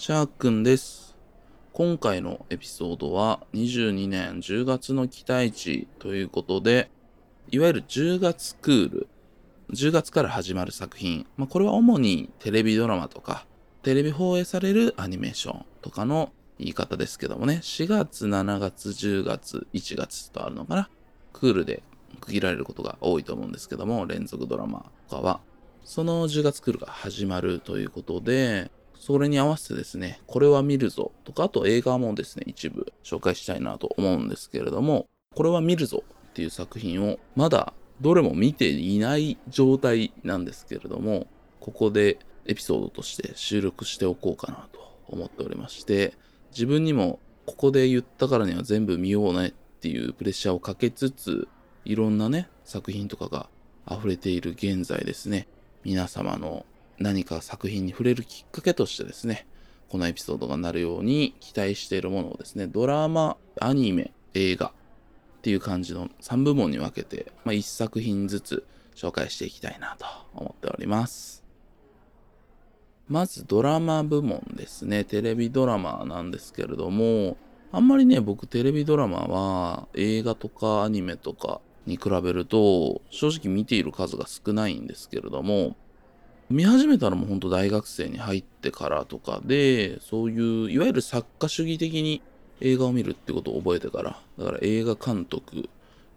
[0.00, 1.14] シャークンです。
[1.74, 6.90] 今回のエピソードは22年10月の期待値ということで、
[7.50, 9.08] いわゆる10月クール、
[9.74, 13.44] 10月から始まる作品、まあ、これは主にテレビドラマとか、
[13.82, 20.88] テレビ放映されるアニメーションとかの言い方ですけどもね、4月、7月、10月、1月とあるのかな。
[21.34, 21.82] クールで
[22.20, 25.40] 区切られることが多いと思うんですけども、連続ドラマとかは。
[25.84, 28.70] その10月クールが始まるということで、
[29.00, 41.26] それに合わせてですね、これは見るぞとか、あと映画もですね、一部紹介したいなと思うんですけれども、これは見るぞっていう作品をまだどれも見ていない状態なんですけれども、
[41.60, 46.12] ここでエピソードとして収録しておこうかなと思っておりまして、
[46.52, 51.48] 自分にもここで言ったからには全部見ようねっていうプレッシャーをかけつつ、
[51.86, 53.48] いろんなね、作品とかが
[53.90, 55.48] 溢れている現在ですね、
[55.84, 56.66] 皆様の
[57.00, 59.46] 何か作品に触れるきっかけとしてですね、
[59.88, 64.72] このエピソードがなるように期待しているものをですね、ドラマ、アニメ、映画っ
[65.42, 71.42] ていう感じの3部門に分けて、まあ、1作品ずつ紹介していきたいなと思っております。
[73.08, 75.04] まずドラマ部門ですね。
[75.04, 77.38] テレビドラマなんですけれども、
[77.72, 85.76] あんまりね、僕テレビドラマは映画とかアニメとかに比べると正直見ている数が少ないんですけれども、
[86.50, 92.22] 見始めたのも本当大学生に入ってからとかで、そういういわゆる作家主義的に
[92.60, 95.68] 映画を見るってことを覚えてから、だから映画監督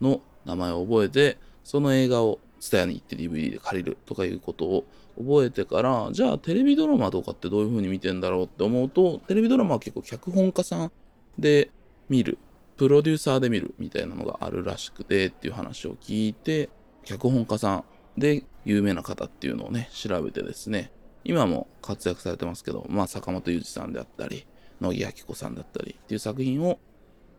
[0.01, 4.85] の名前を覚えて、その映画をツタヤに行って DVD で借りるとかいうことを
[5.19, 10.91] 覚えてから、じゃあテレビドラマとかってどういう風に見てんだろうって思うと、テレビドラマは結構脚本家さん
[11.37, 11.69] で
[12.09, 12.39] 見る、
[12.75, 16.71] プロデューサーで見るみたいなのがあるらしくてっていう話を聞いて、
[17.05, 17.83] 脚本家さん
[18.17, 20.91] で有名な方っていうのをね、調べてですね、
[21.23, 24.45] 今も活躍されてますけど、まあ坂本裕二さんであったり、
[24.81, 26.79] 乃木明子さんだったりっていう作品を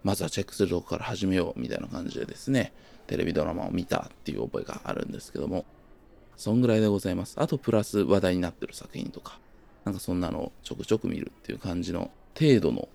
[0.03, 2.73] まずはチェックするとこから始めようみたいな感じでですね、
[3.07, 5.65] テレビドラマを見たっていう覚えがあるんですけども、
[6.37, 7.37] そんぐらいでございます。
[7.39, 9.39] あとプラス話題になってる作品とか、
[9.85, 12.89] なんかそんなのをちょくちょく見るっていう感じの程度の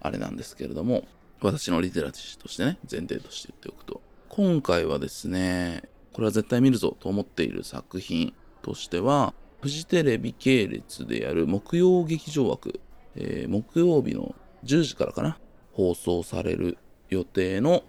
[0.00, 1.06] あれなんですけれども、
[1.40, 5.82] 私のリテラシーとしてね、前提として言っておくと、今回はですね、
[6.16, 8.32] これは絶対見るぞと思っている作品
[8.62, 12.80] としては、フジテレビ系列でやる木曜劇場枠、
[13.16, 14.34] えー木曜日の
[14.64, 15.38] 10時からかな、
[15.74, 16.78] 放送される
[17.10, 17.84] 予定の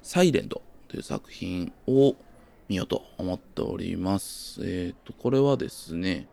[0.00, 2.14] サイレントという作品を
[2.68, 4.60] 見ようと思っております。
[4.62, 6.28] えっ、と、これはですね、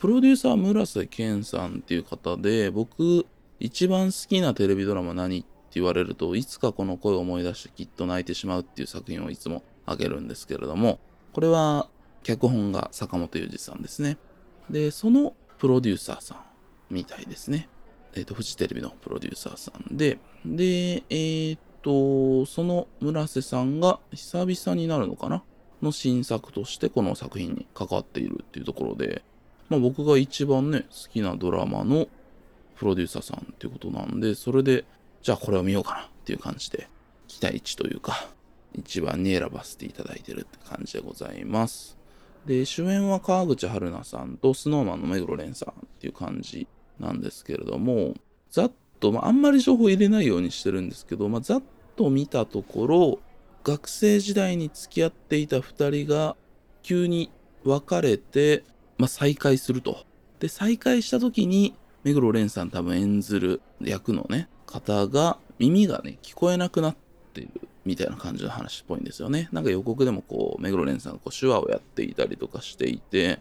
[0.00, 3.24] プロデューサー村瀬健さんっていう方で、僕、
[3.58, 10.98] 一番好きなテレビドラマ何って言われるといつかこの声を思い出してきっと泣いてしまうっていう作品をいつもあげるんですけれども
[11.32, 11.88] これは
[12.22, 14.18] 脚本が坂本裕二さんですね。
[14.68, 17.68] でそのプロデューサーさんみたいですね。
[18.14, 20.18] えっ、とフジテレビのプロデューサーさんで。
[20.44, 25.42] でえっ、とその村瀬さんが久々になるのかな？
[25.82, 29.22] の新作としてこの作品に関わっているっていうところで。
[29.68, 32.08] まあ僕が一番ね好きなドラマの
[32.76, 34.86] プロデューサーさんっていうことなんで、それで、
[35.20, 36.88] じゃあこれを見ようかなっていう感じで、
[37.28, 38.30] 期待値というか、
[38.74, 41.96] 一番に選ばせていただいてるって感じでございます。
[42.46, 46.66] で、主演は川口春奈さんと SnowMan の目黒蓮さんっていう感じ
[46.98, 48.14] なんですけれども、
[48.50, 51.62] ざっと、まあ、あんまり情報入れないようにしてるんですけど、まあ、ざっ
[51.96, 53.18] と見たところ、
[53.62, 56.36] 学生時代に付き合っていた2人が
[56.82, 57.30] 急に
[57.64, 58.64] 別れて、
[58.96, 60.04] まあ、再会すると。
[60.38, 66.96] で、再会した時に、目黒蓮さん多分演ずる役のね、方が耳がね、聞こえなくなっ
[67.34, 69.48] ているみたいな感じの話っぽいんですよね。
[69.52, 73.40] なんか予告でもこう、目黒蓮さんがこう手話をやっていたりとかしていて、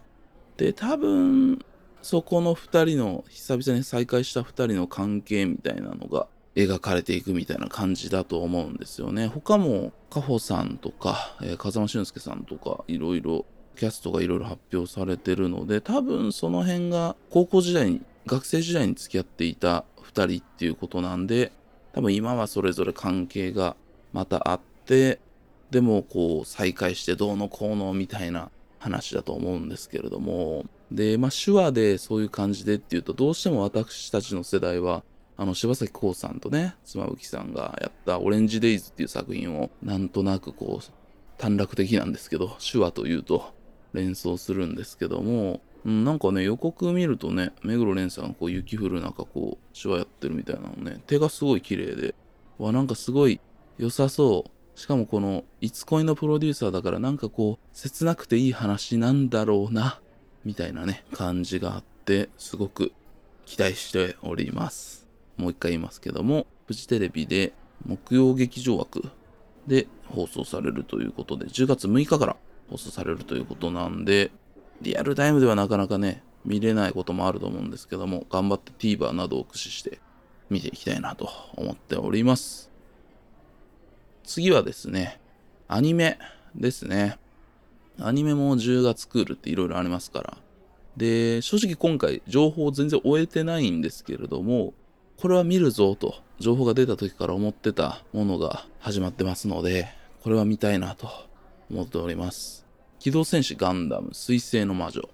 [0.58, 1.60] で、多分、
[2.02, 9.28] そこの二人の、久々に再会した二人の関係みたいなのが描かれていくみたいな感じだと思うんですよね。
[9.28, 13.46] 他も、カホさんとか、えー風間俊介さんとか、いろいろ、
[13.78, 21.52] キャストがいろいろ発表されてるので、多分その辺が高校時代に、学生時代に付き合っていた二人っていうことなんで、
[21.94, 23.76] 多分今はそれぞれ関係が
[24.14, 25.20] またあって、
[25.72, 35.04] でもこう再会してどうのこうのみたいな話だと思うんですけれども、で、まあ手話でそういう感じでっていうと、どうしても私たちの世代は、
[35.38, 40.92] あの柴咲コウさんとね、妻夫木さんがやったオレンジデイズっていう作品をなんとなくこう
[41.38, 43.54] 短絡的なんですけど、手話というと
[43.94, 52.16] 連想するんですけども、うん、なんかね、予告見るとね、目黒蓮さんがこう雪降る中こう手話やってるみたいなのね、手がすごい綺麗で、
[52.58, 53.40] わ、なんかすごい
[53.80, 54.44] 良さそ
[54.76, 54.78] う。
[54.78, 60.02] しかもこの、いつ恋のプロデューサーだからなんかこう、切なくていい話なんだろうな、
[60.44, 62.92] みたいなね、感じがあって、すごく
[63.46, 65.08] 期待しております。
[65.38, 67.54] もう一回言いますけども、フジテレビで
[67.86, 69.02] 木曜劇場枠
[69.66, 72.36] で放送されるということで、10月6日から
[72.70, 74.30] 放送されるということなんで、
[74.82, 80.02] リアルタイムではなかなかね、見れないこともあると思うんですけども、頑張って TVer などを駆使して
[80.50, 82.69] 見ていきたいなと思っております。
[84.24, 85.20] 次はですね、
[85.68, 86.18] アニメ
[86.56, 87.18] ですね。
[88.00, 90.38] アニメも10月クールっていろいろありますから。
[90.98, 94.74] で、正直今回情報全然終えてないんですけれども、
[95.18, 99.88] これは見るぞと情報が出た時から思ってたものが始まってますので、
[100.24, 101.10] これは見たいなと
[101.70, 102.66] 思っております。
[103.00, 105.10] 機動戦士ガンダム水星の魔女。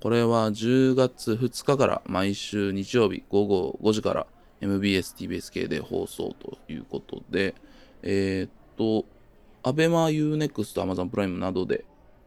[0.00, 4.26] これは10月2日から毎週日曜日午後5時から
[4.60, 7.54] MBS TBS 系で放送ということで、
[8.02, 9.06] えー、っと、
[9.62, 11.84] アベマ UNEXT、Amazon プライムなどで、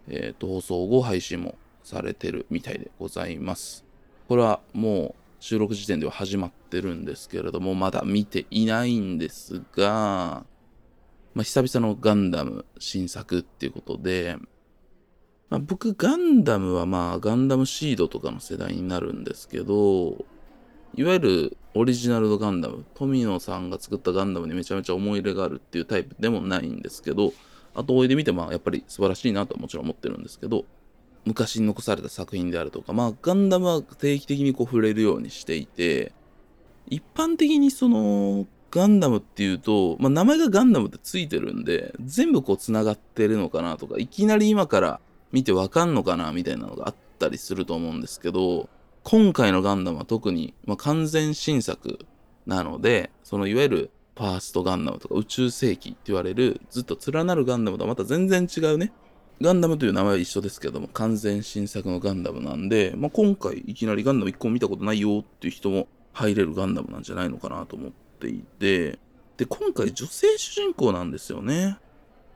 [0.08, 3.86] えー、っと、放送後配信もされてるみたいでございます。
[4.28, 10.46] これはもう収録時点では始まってるんですけれども、まだ見ていないんですが、
[11.34, 14.38] まあ、久々のガンダム新作っていうことで、
[15.50, 20.26] まあ、僕ガンダムはまあガンダムシードとかの世代になるんですけど、
[20.96, 27.34] いわゆるオリジナルのガンダム、富野さんが作ったガンダムにめちゃめちゃ思い入れがあるっていうタイプでもないんですけど、
[27.74, 30.66] 後追いで見てまあやっぱり素晴らしいなとはもちろん思ってるんですけど、
[31.26, 36.14] 昔に残された作品であるとか、まあ、ガンダムは定期的にこう触れるようにしていて、
[36.88, 45.00] 一般的にその、ガンダムっていうと、まあ、名前がガンダムってついてるんで、全部こう繋がってるのかなとか、いきなり今から
[45.32, 48.70] 見てわかんのかなみたいなのがあったりすると思うんですけど、
[49.08, 52.08] 今回のガンダムは特に、まあ、完全新作
[52.48, 58.92] なので、そのいわゆるファーストガンダムとか宇宙世紀って言われるずっと連なるガンダムとはまた全然違うね、
[59.40, 68.98] ガンダムという名前は一緒ですけども、完全新作のガンダムなんで、まあ、今回いきなりガンダム1個も見たことないよっていう人も入れるガンダムなんじゃないのかなと思っていて、
[69.38, 71.78] で、今回女性主人公なんですよね。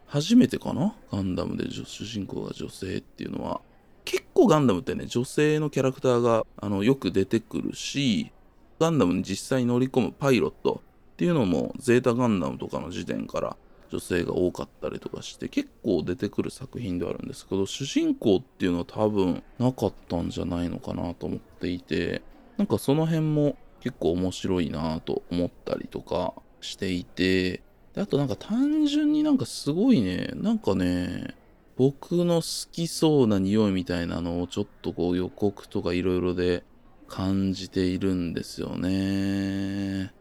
[0.06, 0.95] 初めてかな？
[1.12, 3.62] ガンダムで主人公が女性っていうのは。
[4.10, 8.32] 結構ガンダムってね、女性のキャラクターがあのよく出てくるし、
[8.80, 10.82] ガンダムに実際に乗り込むパイロット
[11.14, 13.56] っていうのも、ゼータガンダムとかの時点から
[13.92, 22.22] 女性が多かったりとかして結構出てくる作品ではあるんですけど主人公っていうのは多分なかったんじゃないのかなと思っていて
[22.58, 27.62] なんかその辺も結構面白いなと思ったりとかしていて
[27.96, 31.36] であとなんか単純になんかすごいねなんかね
[31.80, 36.66] 僕の好きそうな匂いみたいなのをちょっとこう予告とかいろいろで
[37.08, 40.14] 感じているんですよね。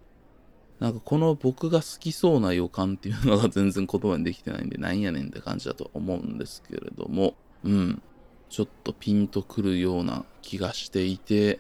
[0.79, 7.35] なんかこの僕が好きそうな予感っていうのが全然言葉にできてないんで、なんやねんって感じだと思うんですけれども、
[7.65, 8.03] うん。
[8.51, 11.59] ちょっとピンとくるような気がしていて、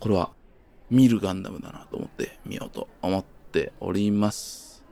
[0.00, 0.32] これは
[0.90, 4.82] 見るガンダムだなと思って見ようと思っております。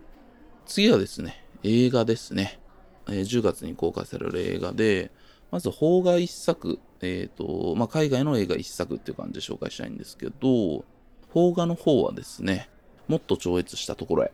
[0.66, 2.60] 次はですね、映画ですね。
[3.08, 5.10] えー、10月に公開される映画で、
[5.50, 10.84] まず邦画一作、えっ、ー、と、まあ、海外の映画一作っていう感じで紹介したいんですけど、
[11.32, 12.68] 邦画の方はですね、
[13.08, 14.32] もっと超越したところへ。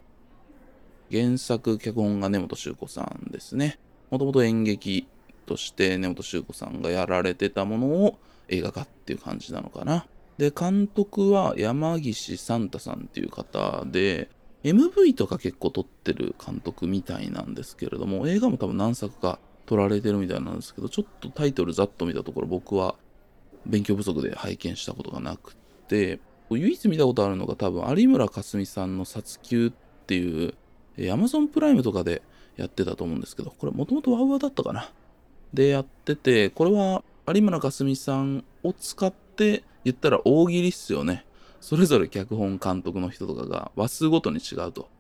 [1.11, 3.79] 原作、脚本が根本修子さんですね。
[4.11, 5.07] もともと演劇
[5.45, 10.07] として根本修子さんがやられてたものを映画化っていう感じなのかな。
[10.39, 14.31] で、監督は山岸サンタさんっていう方で、
[14.64, 22.95] MV とか結構撮ってる監督みたいなんですけれども、映画も多分何作か撮られてるみたいなんですけど、ちょっとタイトルざっと見たところ僕は
[23.66, 25.57] 勉強不足で拝見したことがなく
[25.88, 29.73] て、唯一見たことあるのが多分有村架純さんの殺球っ
[30.07, 30.54] ていう、
[30.97, 32.23] えー、Amazon プライムとかで
[32.57, 34.92] やってたと思うんですけど、これもともとワウワウだったかな？
[35.54, 41.25] でやってて、これは有村架純さんを使って言ったら大喜利っすよね。
[41.62, 44.90] それぞれ脚本監督の人とかが話数ごとに違うと。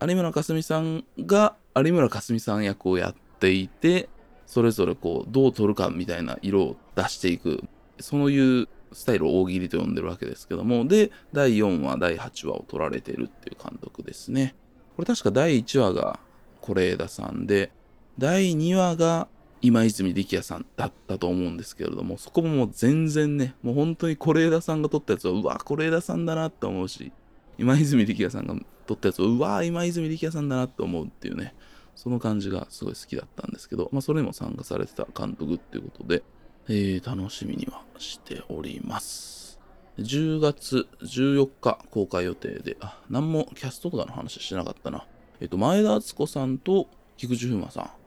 [0.00, 4.08] 有村架純さんが有村架純さん役をやっていて、
[4.46, 7.64] それぞれこう、どう撮るかみたいな色を出していく。
[7.98, 14.54] そういうスタイルを大喜利と呼んでるわけですけども、で、第4話、第8話を取られてるっていう監督ですね。
[14.94, 16.20] これ確か第1話が
[16.60, 17.72] 是枝さんで、
[18.18, 19.26] 第2話が
[19.64, 27.12] 今泉力也さんだったと思うんですけれども、そこももう全然ね、もう本当に是枝さんが撮ったやつは、うわ、是枝さんだなって思うし、
[27.56, 28.54] 今泉力也さんが
[28.86, 31.54] 撮ったやつは、うわ、今泉力也さんだなって思うっていうね、
[31.94, 36.22] その感じがすごい好きだったんですけど、まあそれにも参加されてた監督っていうことで、
[36.68, 39.58] えー、楽しみにはしております。
[39.98, 45.06] 10月14日公開予定で、あ、何もキャストとかの話してなかったな。
[45.40, 48.03] えっ、と、前田敦子さんと菊池風磨さん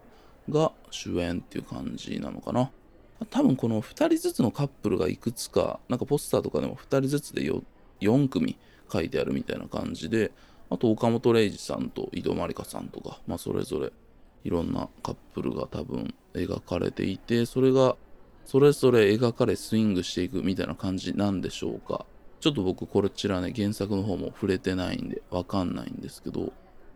[0.50, 2.72] が主演っていう感じなのかな。
[3.30, 7.50] 多分この2人ずつのカップルがいくつか、なんかポスターとかでも2人ずつで
[8.00, 8.58] 4, 組
[8.92, 10.32] 書いてあるみたいな感じで、
[10.70, 13.92] あと岡本零士さんと井戸まりかさんとか、まあそれぞれ
[14.44, 17.96] いろんなカップルが多分描かれていて、それが
[18.46, 22.06] それぞれ描かれスイングしていくみたいな感じなんでしょうか。
[22.40, 26.54] ちょっと僕こちらね、原作の方も触れてないんでわかんないんですけど、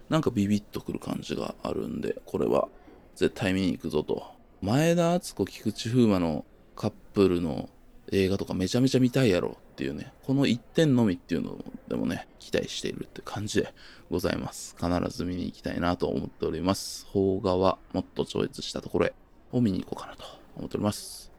[0.08, 2.68] なんかビビッとくる感じがあるんで、これは
[3.16, 4.24] 絶対見に行くぞと。
[4.62, 7.70] 前田敦子、菊池風磨のカップルの
[8.12, 13.74] 映画とかめちゃめちゃ見たいやろっていうね、この一点のみっていうのでもね、期待しているって感じで
[14.10, 14.76] ございます。
[14.80, 17.08] 必ず見に行きたいなと思っております。
[17.12, 19.14] 邦画はもっと超越したところへ
[19.52, 20.24] を見に行こうかなと
[20.58, 21.32] 思っております。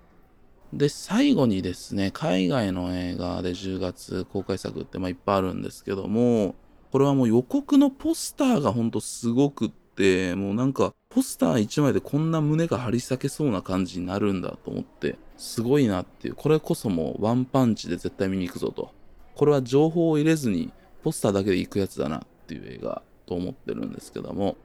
[0.72, 6.54] で、最後にですね、海外の映画で10月公開作ってまあいっぱいあるんですけども、
[6.90, 18.92] これはもう予告のポスターがほんとすごくっ、もうなんか、ポスター1枚でこんな胸が張り裂けそうな感じになるんだと思って、すごいなっていう、これこそもうワンパンチで絶対見に行くぞと。
[19.34, 20.72] これは情報を入れずに、
[21.02, 24.56] ポスターだけで行くやつだなっていう映画と思ってるんですけども、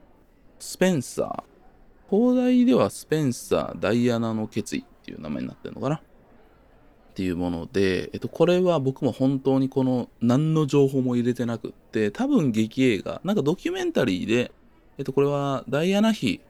[0.60, 1.44] スペンサー。
[2.08, 6.02] 放題ではスペンサー・ダイアナの決意っていう名前になってるのかなっ
[7.16, 14.52] ていうもので、えっと、これは僕も本当にこの何の情報も入れてなくって、多分劇映画、なんかドキュメンタリーで、
[14.98, 16.42] えっと、これはダイアナ妃、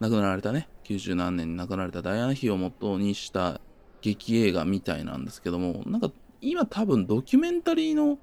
[0.00, 3.60] 亡くなられたね、90何年に亡くなられたダイアナ妃を元にした
[4.02, 6.10] 劇映画みたいなんですけども、なんか
[6.42, 8.18] 今多分ドキュメンタリーの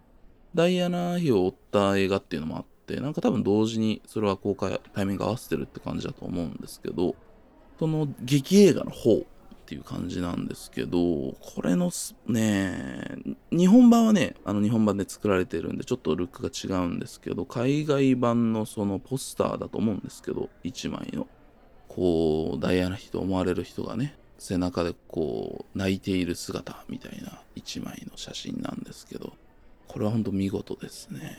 [0.54, 7.16] ダイアナ妃を追った映画っていうのもあって、なんか多分同時にそれは公開タイミング合わせてるって感じだと思うんですけど、
[7.80, 9.26] その劇映画の方
[9.64, 10.98] っていう感じなんですけど、
[11.40, 11.90] これの
[12.28, 13.16] ね、
[13.50, 21.28] 日本版はね、あの日本版で作られてるんで、ちょっとルックが違うんですけど、海外版のそのポスターだと思うんですけど、1枚の。
[21.88, 29.34] こう、ダイアナ妃と思われる人がね、背中でこう、泣いている姿みたいな1枚の写真なんですけど、
[29.88, 31.38] これは本当見事ですね。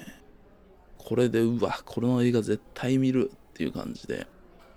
[0.97, 4.27] これで、うわ、この映画絶対見るっていう感じで。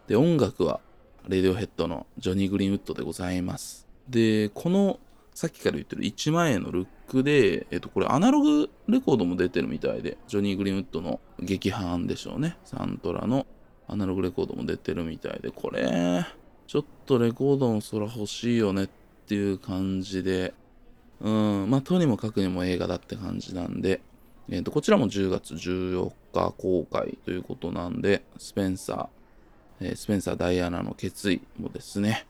[0.08, 0.82] で、音楽は
[1.28, 3.86] レディオヘッドのジョニー・グリーンウッドでございます。
[4.08, 5.00] で、この
[5.34, 12.58] さっきから言ってる1万円のルックで、えっと、これアナログレコードも出てるみたいで、ジョニー・グリーンウッドの劇版でしょうね。
[12.64, 13.46] サントラの
[13.88, 16.26] アナログレコードも出てるみたいで、これ、
[16.66, 18.90] ちょっとレコードの空欲しいよねっ
[19.28, 20.54] ていう感じで、
[21.20, 24.02] うん、まあ、とにもかくにも映画だって感じなんで、
[24.50, 32.26] えっ、と、こちらも10月14日公開ということなんで、スペンサーー、スペンサー・ダイアナの決意もですね、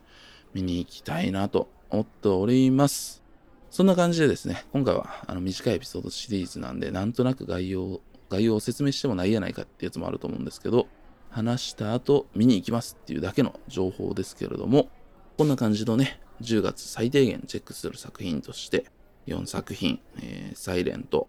[0.54, 3.24] 見に行きたいなと思っております。
[3.70, 10.88] そんな感じでですね、今回はあの短いエピソードシリーズなんで、なんとなく概要、概要を説明してもないやないかってやつもあると思うんですけど、
[11.30, 14.90] 話した後見に行きますっていうだけの情報ですけれども、
[15.38, 18.86] こんな感じのね、10月最低限チェックする作品として、
[19.28, 21.28] 4作品、えー、サイレント、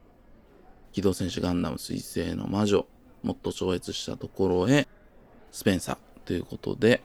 [0.92, 2.86] 機動戦士ガンダム水星の魔女、
[3.22, 4.88] もっと超越したところへ、
[5.50, 5.98] スペンサー、
[6.28, 7.00] ということで、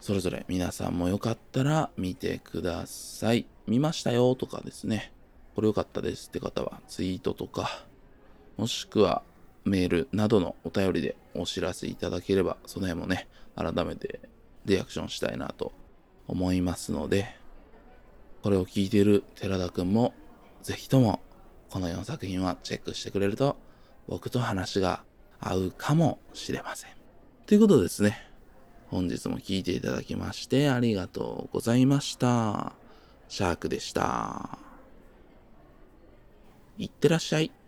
[0.00, 3.44] それぞれ皆さんもよかったら見てください。
[3.66, 5.12] 見ましたよとかですね、
[5.56, 7.84] これよかったですって方はツイートとか、
[8.56, 9.24] もしくは
[9.64, 13.26] メールなどのお便りでお知らせいただければ、その辺もね、
[13.56, 14.20] 改めて
[14.64, 15.72] リアクションしたいなと
[16.28, 17.34] 思いますので、
[18.44, 20.14] これを聞いている寺田くんも、
[20.62, 21.18] ぜひとも
[21.68, 23.56] この4作品はチェックしてくれると、
[24.06, 25.02] 僕と話が
[25.40, 26.90] 合うかもしれません。
[27.46, 28.31] ということですね。
[28.92, 32.74] 本日も聴いていただきましてありがとうございました。
[33.26, 34.58] シャークでした。
[36.76, 37.61] いってらっしゃい。